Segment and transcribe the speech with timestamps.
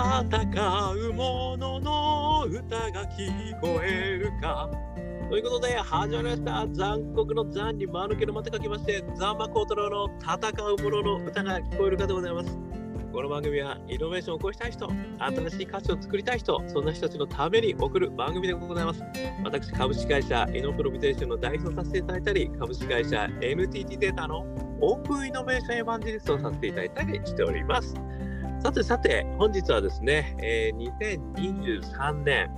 [0.00, 4.70] 戦う者のの歌が聞こえるか
[5.28, 12.58] ということで始まりました残酷の残に間抜けのまた書きましてザンマコートロの戦う者のの歌が聞こえるかでございます
[13.12, 19.02] この番組はイノベーションを起こしたい人、新しい価値を作りたい人、そんな人たちのために送る番組でございます。
[19.44, 24.46] 私、株式会社イノプロビテーションの代表させていただいたり、株式会社 NTT データの
[24.80, 27.96] オープンイノベーションエヴァンジリストをさせていただいたりしております。
[28.62, 32.50] さてさて、本日はですね、えー、2023年、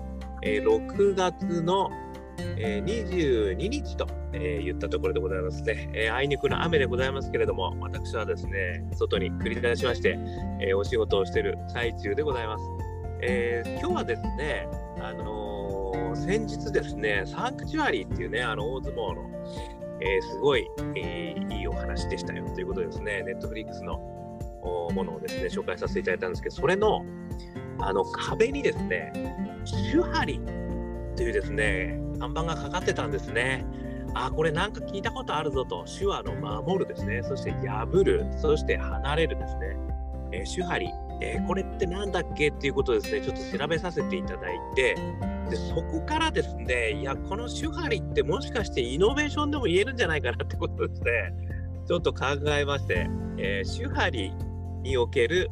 [0.43, 1.91] えー、6月の、
[2.59, 6.13] えー、22日と、えー、言ったところでございますね、えー。
[6.15, 10.19] あいにくの雨でございますけれども、私はですね、外に繰り出しまして、
[10.61, 12.65] えー、お仕事をしている最中でございます。
[13.23, 14.67] えー、今日はですね、
[15.01, 19.31] あのー、先日ですね、サンクチュアリーっていうね、あの大相撲の、
[20.01, 24.22] えー、すごい、えー、いいお話でしたよということですね、ネットフリックスの
[24.63, 27.05] ものをですね、紹介させていただいたんですけど、それの
[27.79, 29.13] あの壁にですね、
[29.93, 30.41] 手張り
[31.17, 33.65] というですね、看板がかかってたんですね。
[34.15, 39.77] あ、これなんか聞いたことあるぞと、手話の守るですね、そして破る、そして離れるですね、
[40.33, 44.95] えー、手張り、えー、これって何だっけっていうことをですね、ちょっと調べさせていただいて、
[45.51, 51.33] でそこからですね、いや、この手張りってもしかしてイノベーションでも言えるんじゃないかなってことですね、
[51.87, 54.33] ちょっと考えまして、えー、手張り
[54.83, 55.51] における、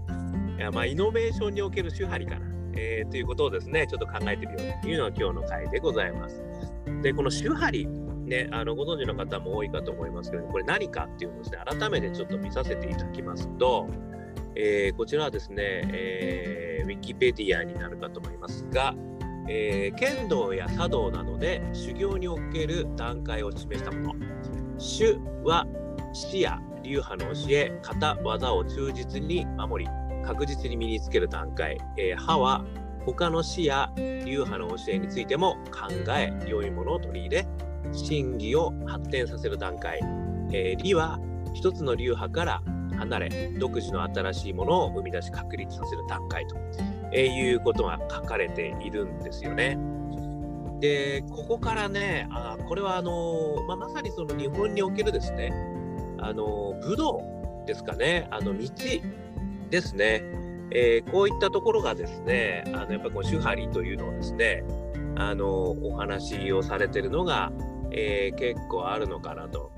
[0.72, 6.42] まあ、イノベーションにおける手張りかな、えー、ということをですね、ちょっと考えてみようというのが今日の回でございます。
[7.02, 13.88] で、この手張り、ね、あのご存知の方も多いかと思いますけど、これ何かっていうのをですね、改めてちょっと見させていただきますと、
[14.54, 18.94] えー、こちらはですね、えー、ウィキペディアになるかと思いますが、
[19.48, 24.14] えー、剣道や茶道などで修行における段階を示したもの。
[24.78, 25.66] 主は
[26.12, 29.90] 視野、流派の教え、型、技を忠実に守り、
[30.24, 31.78] 確実に身につける段階。
[31.96, 32.64] えー、派は
[33.06, 37.46] 他の師や流派の教えについても考え、良いものを取り入れ、
[37.92, 40.00] 真偽を発展させる段階。
[40.52, 41.18] えー、理は
[41.54, 42.62] 一つの流派から
[42.98, 46.56] 離れ、独自の新しいものを生み出し確立させる段階と、
[47.12, 49.78] えー、いうことが書かれているんですよね。
[50.80, 55.52] で、ここからね、あこれはあのまあ、まさにその日本におけるですね、
[56.20, 57.22] あの武道
[57.66, 58.68] ですかね、あの道
[59.70, 60.22] ですね、
[60.72, 64.64] えー、こういったところがですね、あのやっぱりこう手張りというのをですね、
[65.16, 67.52] あのお話をされてるのが、
[67.90, 69.72] えー、結構あるのかなと、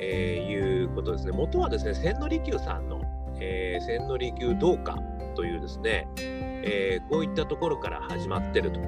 [0.00, 1.32] えー、いうことですね。
[1.32, 3.00] 元はですね、千利休さんの、
[3.40, 4.96] えー、千利休道家
[5.34, 8.80] というですね、えー、こういったところから始まってると、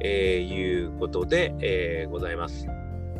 [0.00, 2.66] えー、いうことで、えー、ございます。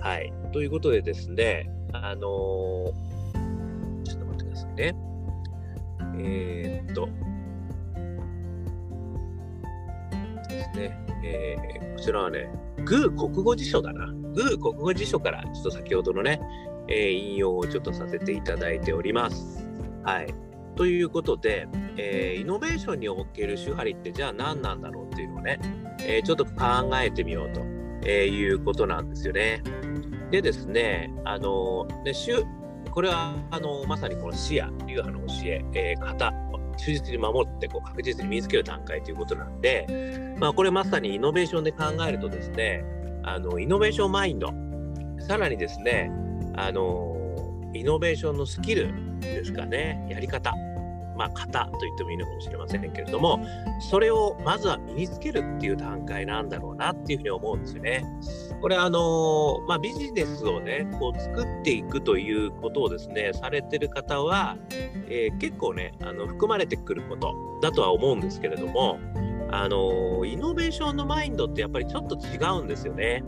[0.00, 0.32] はい。
[0.52, 4.94] ということでですね、あのー、ちょっと待ってくださいね。
[6.20, 7.08] えー、っと、
[10.48, 12.48] ですね、えー、こちらはね、
[12.84, 14.06] グー国語辞書だな。
[14.34, 16.40] グー国語辞書から、ちょっと先ほどのね、
[16.88, 19.66] えー、引用をちょっとさせていただいております。
[20.04, 20.34] はい。
[20.76, 25.58] ということで、えー、イノベーションにおける手張りってじゃあ何なんだろうっていうのをね、
[26.00, 26.52] えー、ちょっと考
[27.02, 27.60] えてみようと、
[28.08, 29.62] えー、いうことなんですよね。
[30.30, 32.12] でですね、あの、ね、
[32.90, 36.32] これは、あの、まさにこの視野、流派の教え、えー、型、
[36.78, 42.82] 忠実に守ってこう確実に身につける段階ということなんで、まあ、これまさにイノベーションで考えるとですね、
[43.24, 44.48] あの、イノベーションマインド、
[45.20, 46.10] さらにですね、
[46.56, 47.14] あの、
[47.74, 48.90] イノベーションのスキル
[49.20, 50.54] ですかね、やり方、
[51.18, 53.44] まあ、型と言ってもいいのかもしれませんけれども、
[53.90, 58.04] それをまずは身につけるっていう段階なんだろうなっていうふうに思うんですよね。
[58.60, 64.56] これあのまあ、ビジネスをね、こう作っていくということをですね、されてる方は、
[65.08, 69.00] えー、結構ね、あの含まれてくることだとは思うんですけれども、
[69.50, 73.24] あのイノベーションのマインドってやっぱりちょっと違うんですよね。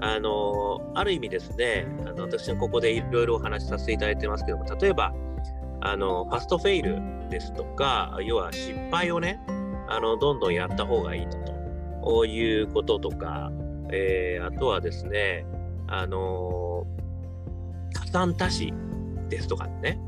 [0.00, 5.14] あのある意味ですね、あの私はここでいろいろお話しさせていただいてますけども、例えば、
[5.84, 9.38] あのファストフェイルですとか、要は失敗をね、
[9.88, 11.38] あのどんどんやった方がいいんだ
[12.02, 13.52] ということとか、
[13.92, 15.46] えー、あとはですね、
[15.86, 16.86] あの
[17.92, 18.72] 加算多子
[19.28, 19.98] ですとかね、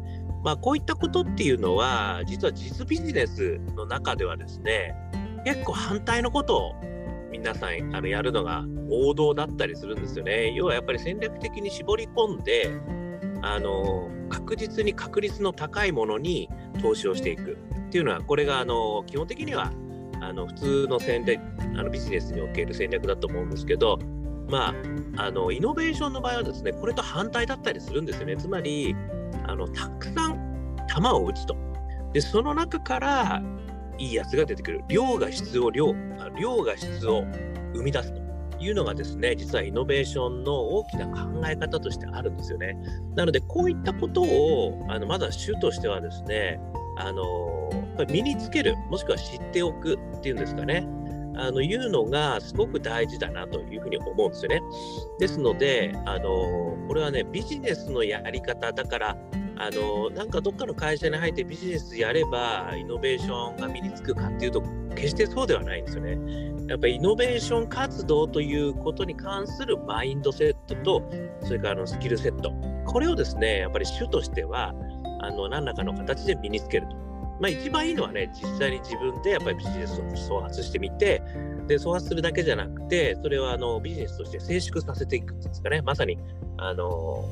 [0.42, 4.94] まあ、こういったことっていうのは、実は実ビジネスの中ではですね、
[5.44, 6.74] 結構反対のことを
[7.30, 10.52] 皆さんあのやるのが王道だったりするんですよね。
[10.52, 12.70] 要はやっぱり戦略的に絞り込んで、
[13.42, 16.48] あの確実に確率の高いものに
[16.80, 17.58] 投資をしていく。
[17.86, 19.70] っていうのはこれがあの基本的には
[20.20, 21.40] あの普通の戦略
[21.76, 23.98] あのビジネスにおける戦略だと思うんですけど
[24.48, 24.74] ま
[25.16, 28.36] あ、あのイノベーションの場合はですねこれと反対だったりするんですよね。
[28.36, 28.94] つまり
[29.46, 31.56] あのたくさん球を打つと。
[32.12, 33.42] でその中から
[33.98, 34.84] いいやつが出てくる。
[34.88, 35.94] 量が質を量、
[36.38, 37.24] 量が質を
[37.74, 38.25] 生み出すと。
[38.58, 42.76] いうのがですね、実はイノベーションの大きな考え方としてあるんですよね。
[43.14, 46.60] なので、こういったことを、あのまずは主としてはですね、
[46.98, 47.70] あの
[48.10, 50.86] 身につける、もしくは知っておくっていうんですかね。
[51.38, 54.62] あのいうのがすごく大事だなというふうに思うんですよね。
[55.18, 59.16] ですので、あのこれはね、ビジネスのやり方だから、
[59.58, 64.62] あのなんかどっかの会社に入ってビジネスやればイノベーションが身につくかっていうと
[64.94, 66.56] 決してそうではないんですよね。
[66.68, 71.10] やっぱりイノベーション活動ということに関するマインドセットと
[71.44, 72.52] それからのスキルセット
[72.84, 74.74] これをですねやっぱり主としては
[75.20, 77.06] あの何らかの形で身につけると。
[77.38, 81.22] まあ、一番いいのはね実際に自分でやっぱりビジネスを創発してみて
[81.66, 86.18] で創発するだけじゃなくてそれをあのビジネスとして静粛させていくんですかねまさに
[86.56, 87.24] あの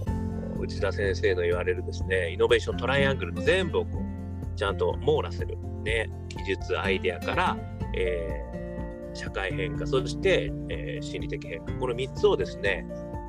[0.60, 7.56] 内田先生の言われるですね、イノベーショントライアングルの全部をこうちゃんと網羅する、ね、技術、アイデアから、
[7.96, 12.86] えー、社会変化、そして、えー、心理的変化、この3つをですね、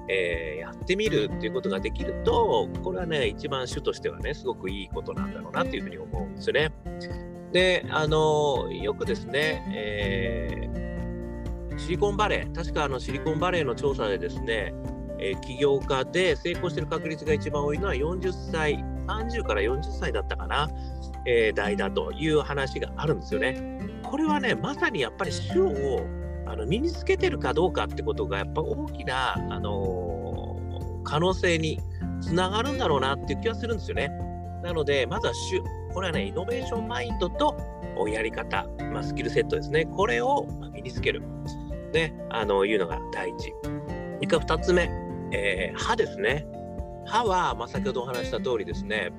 [0.08, 6.72] えー、やってみるっていうことができると、これはね、一番主としてはね、すごくいいことなんだろうなっていうふうに思うんですよね。
[7.52, 14.74] で、あのよくですね、えー、シリコンバレー、確かあのシリコンバレーの調査でですね、
[15.20, 20.70] えー、起業家で成功している確率が一番多いのは40歳、30から40歳だったかな、
[21.26, 23.80] えー、代だという話があるんですよね。
[24.04, 26.06] これはね、まさにやっぱり種を
[26.46, 31.80] あの身につけてるかどうかってことが、やっぱ大きな、あのー、可能性に
[32.22, 34.10] つながるんだろうなっていう気はするんですよね。
[34.64, 35.62] なので、まずは種、
[35.94, 37.56] これはね、イノベーションマインドと
[38.08, 41.22] やり方、まあ、スキルセットですね、これを身につける、
[41.94, 43.54] ね、あのいうのが第一。
[43.64, 44.90] それから2つ目、
[45.36, 46.48] えー、歯ですね。
[47.06, 49.12] 歯は、まあ、先ほどお話した通りですね、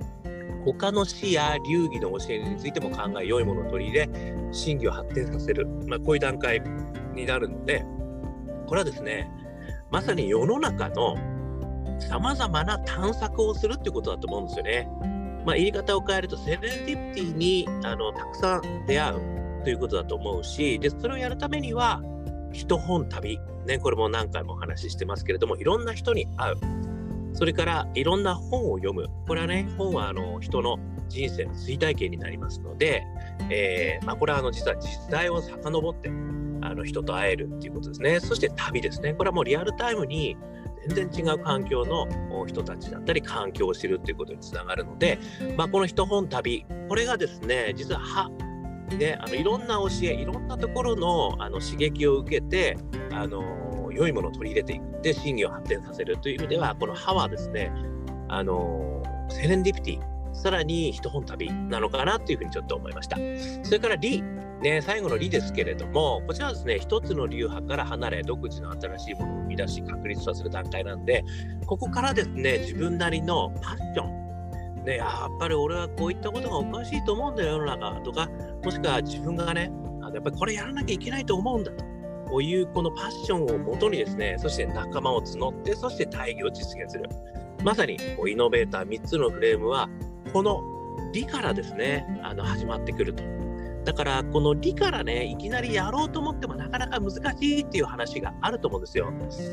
[0.64, 4.08] 他の死や流儀の教えについても考え、良いものを取り入れ、
[4.52, 6.60] 真偽を発展させる、まあ、こういう段階
[7.14, 7.84] になるので、
[8.66, 9.30] これはですね、
[9.90, 11.16] まさに世の中の
[12.00, 14.88] さまざまな探索をするっていうことだと思うんですよね。
[15.44, 22.02] まあ、言い方を変えると、セレンディピティにあのたくさん出会うということだと思うし、でそれをやるためには、
[22.56, 26.56] 一本旅、ね、これも何回もお話ししてますけれども、いろんな人に会う。
[27.34, 29.08] それからいろんな本を読む。
[29.28, 33.04] これはね、本はあの人の人生の追体験になりますので、
[33.50, 36.08] えー、まあ、これはあの実は実際を遡って
[36.62, 38.20] あの人と会えるっていうことですね。
[38.20, 39.12] そして旅ですね。
[39.12, 40.36] これはもうリアルタイムに
[40.88, 42.06] 全然違う環境の
[42.46, 45.18] 人たちだったり環境を知るっていうことにつながるので、
[45.56, 48.30] まあ、この一本旅これがですね実は
[48.90, 52.76] 歯であのいろんな教えいろんなところのあの刺激を受けて
[53.12, 55.02] あの良いものを取り入れていく。
[55.02, 57.72] で真偽を発展させるという意味ではこの歯はですね
[58.28, 60.16] あのセレンディピティ。
[60.36, 63.16] さらに一本旅なのかなというふうにちょっと思いました。
[63.62, 64.22] それから理
[64.62, 71.24] ね、最後の理ですけれども、こちらはですね、一つの流派から離れ、独自の新しいものを生み出し、確立させる段階なんで、
[71.66, 74.06] ここからですね、自分なりのパッショ
[74.82, 78.28] ン、ね、やっぱり俺はこういったことがおかしいと思うんだよ、世の中とか、
[78.66, 79.70] もしくは自分がね、
[80.02, 82.42] あのやっぱりこれやらなきゃいけないと思うんだと。
[82.42, 87.08] いうこのパッションをもとにですね、そして仲間を募って、そして大義を実現する。
[87.62, 89.88] まさにこうイノベーター3つのフレームは、
[90.32, 90.60] この
[91.12, 93.22] 理からですね、あの始まってくると。
[93.84, 99.12] だからこの理からねいきなりやろうと思ってもなかなか難しいっていう話があると思うんですよ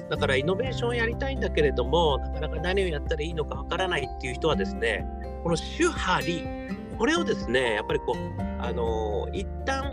[0.10, 5.06] だからイノベーションをやりたいんだけれどもなかなか何をやったらいいのかわからないっていう人はですね
[5.44, 6.64] この主張り
[7.04, 9.92] これをですねやっぱりこうあの、一旦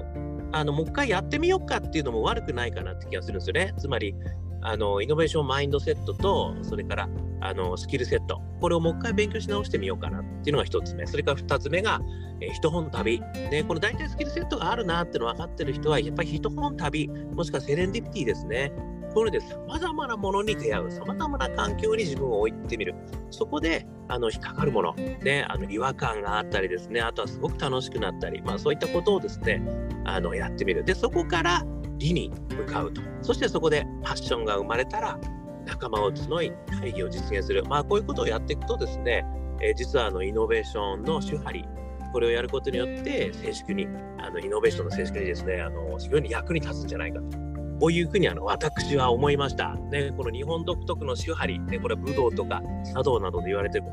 [0.53, 3.75] あのもう一回やってみようかっていうのも悪くないかなって気がするんですよね。
[3.79, 4.15] つまり
[4.63, 7.09] あのイノベーションマインドセットとそれから
[7.41, 11.05] あのスキルセットこれをもう一回勉強し直してみようかなっていうのが一つ目。
[11.05, 12.01] それから二つ目が、
[12.41, 18.71] えー、一本旅、ね、この大体スキルセットがあるなっていうの分かってる人はやっぱり一本旅もしくはセレンディピティですね。
[19.15, 20.91] これでさまざまなものに出会う。
[20.91, 22.95] さまざまな環境に自分を置いてみる。
[23.31, 27.01] そこであの引っかかるもの、ね、あの違和感があったりですね。
[27.01, 29.63] あとはすごく楽しくなったり、まあ、そういったことをですね
[30.05, 30.85] あのやってみる。
[30.85, 31.65] でそこから
[31.99, 33.03] 理に向かうと。
[33.23, 35.19] そしてそこでパッションが生まれたら
[35.67, 39.25] 仲間を募い会議を実現する、まあ、こういうことをやっていくとですね、
[39.61, 41.65] えー、実はあのイノベーションの手張り。
[42.13, 43.87] これをやることによって正式に
[44.19, 47.50] あのイノベーションの正式にですねあの非常に役に立つんじゃないかと。
[47.81, 49.75] こういうふうにあの私は思いました。
[49.91, 53.93] ね、この日本独特の手張り、ね、これは武道とか茶道などで言われてる道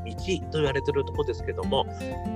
[0.50, 1.86] と言われてるとこですけども、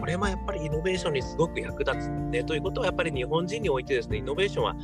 [0.00, 2.10] これもやっぱりイノベーションにすごく役立つ。
[2.10, 4.74] ね、ということはやっぱり日本人においてですね、イノベーションは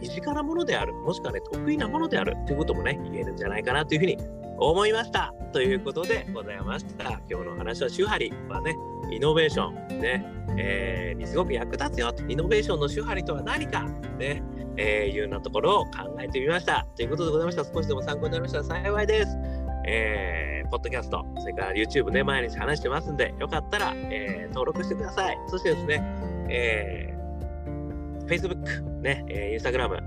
[0.00, 4.18] 身近なものである、もしくはね、得意なものであるということもね、言えるんじゃないかなというふうに
[4.60, 5.32] 思いました。
[5.52, 7.20] ということでございました。
[7.30, 8.76] 今日の話は、周波りはね、
[9.10, 10.24] イノベーション、ね、
[10.56, 13.84] えー、にすごく役立つよイノベーションの手張りとは何か、
[14.18, 14.42] ね、
[14.76, 16.86] えー、いうようなところを考えてみました。
[16.96, 17.64] ということでございました。
[17.64, 19.36] 少しでも参考になりましたら幸いです。
[19.86, 25.38] えー、ポッドキャスト、それから YouTube ね、毎日話してますんで、よかったら、えー、登録してください。
[25.46, 26.02] そしてですね、
[26.50, 29.98] えー、Facebook、ね、えー、Instagram、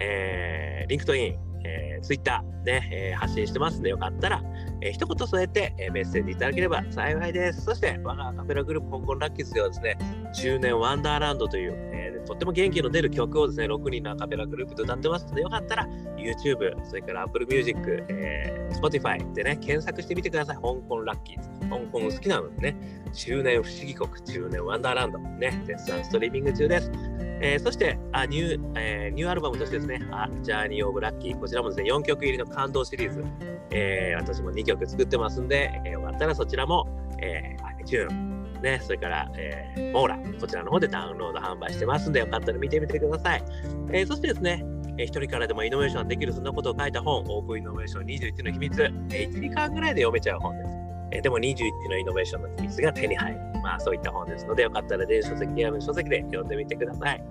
[0.00, 4.42] えー、LinkedIn、えー、Twitter ね、えー、発信してますんで、よかったら、
[4.82, 7.62] えー、一言添えて、えー、メッセージいただければ幸いです。
[7.62, 9.98] そして、我がカペラグループ香港ラッキーズではですね、
[10.34, 15.86] 10年ワンダーランドという、えー、とっても元気の出る曲をですね、6人のアカペラグループで歌ってますので、よかったら
[16.16, 20.56] YouTube、それから Apple Music、えー、Spotify でね、検索してみてください。
[20.56, 21.48] 香港ラッキーズ。
[21.68, 22.76] 香港好きなのでね、
[23.12, 26.90] 中年不思議国、中年ワンダーランド、ね、絶賛ストリーミング中です。
[27.40, 33.24] えー、そしてあニュー、えー、ニューアルバムとしてですね、あジャーニー・オブ・ラッキー、こちらもですね、4曲入りの感動シリーズ、
[33.70, 36.86] えー、私も2曲作ってますんで、えー、よかったらそちらも、
[37.18, 43.44] えー、iTune、ね、それから、えー、モーラ、こちらの方でダウンロード販売してますんで、よかったら見てみてください。
[43.92, 44.62] えー、そしてですね、
[44.98, 50.89] えー、一人からでもイノベーションできる、そんなことを書いた本、オープンイノベーション21の秘密、え、1時間ぐらいで読めちゃう本です。
[51.12, 53.40] え、でも21のイノベーションの秘密が手に入る。
[53.62, 57.24] まあそういった本ですので、よかったら電子書籍や書籍で読んでみてください。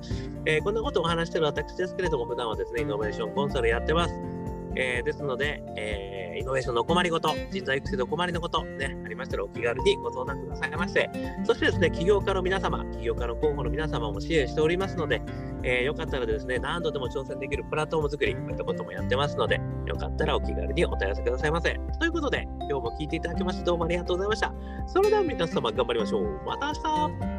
[0.46, 4.39] えー、こんなことをお話してる私ですけれども、普段はですね、イノベーションコンサルやってます。
[4.76, 11.10] えー、ですので、えー、イノベーションのお困りごと、人材育成でお困りのこと、ね、ありましたらお気軽にご相談くださいまして、
[11.46, 15.22] そしてですね、起業家の皆様、起業家の候補の皆様も支援しておりますので、
[15.64, 21.78] えー、よかったらですね、何度でも挑戦できるプラットフォーム作り、こういったこともやってますので、よかったらお気軽にお問い合わせくださいませ。
[22.00, 24.54] ということで、今日も聞いていただきましてどうもありがとうございました。
[24.88, 26.42] それでは皆様頑張りましょう。
[26.46, 27.39] また明日